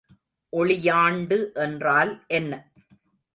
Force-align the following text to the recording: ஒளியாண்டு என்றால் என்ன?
ஒளியாண்டு 0.53 1.37
என்றால் 1.53 2.23
என்ன? 2.27 2.51